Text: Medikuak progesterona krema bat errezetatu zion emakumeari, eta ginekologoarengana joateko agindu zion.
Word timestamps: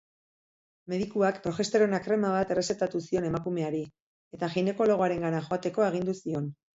Medikuak 0.93 1.35
progesterona 1.41 1.99
krema 2.07 2.31
bat 2.35 2.53
errezetatu 2.55 3.01
zion 3.07 3.27
emakumeari, 3.29 3.81
eta 4.39 4.49
ginekologoarengana 4.55 5.43
joateko 5.51 5.87
agindu 5.89 6.17
zion. 6.23 6.49